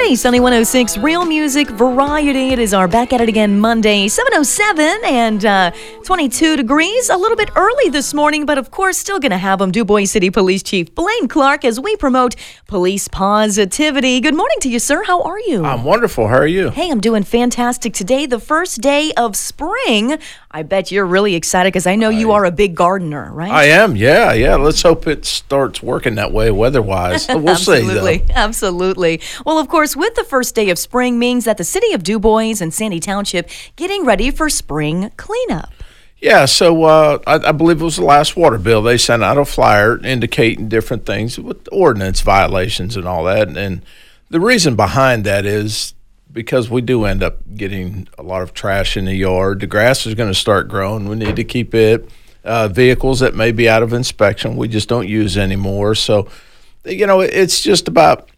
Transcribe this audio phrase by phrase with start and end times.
[0.00, 2.54] Friday, Sunny 106, real music variety.
[2.54, 5.72] It is our back at it again Monday, 707 and uh,
[6.04, 7.10] 22 degrees.
[7.10, 9.70] A little bit early this morning, but of course, still going to have them.
[9.70, 12.34] Du Bois City Police Chief Blaine Clark as we promote
[12.66, 14.20] police positivity.
[14.20, 15.04] Good morning to you, sir.
[15.04, 15.66] How are you?
[15.66, 16.28] I'm wonderful.
[16.28, 16.70] How are you?
[16.70, 20.18] Hey, I'm doing fantastic today, the first day of spring.
[20.50, 23.52] I bet you're really excited because I know you are a big gardener, right?
[23.52, 23.94] I am.
[23.94, 24.56] Yeah, yeah.
[24.56, 27.28] Let's hope it starts working that way weather-wise.
[27.40, 29.20] We'll see, Absolutely, absolutely.
[29.46, 32.18] Well, of course, with the first day of spring means that the city of Du
[32.18, 35.72] Bois and Sandy Township getting ready for spring cleanup.
[36.18, 36.44] Yeah.
[36.44, 38.82] So uh, I, I believe it was the last water bill.
[38.82, 43.48] They sent out a flyer indicating different things with ordinance violations and all that.
[43.48, 43.82] And
[44.28, 45.94] the reason behind that is
[46.32, 49.60] because we do end up getting a lot of trash in the yard.
[49.60, 51.08] The grass is going to start growing.
[51.08, 52.08] We need to keep it.
[52.44, 55.94] Uh, vehicles that may be out of inspection, we just don't use anymore.
[55.94, 56.28] So,
[56.86, 58.30] you know, it's just about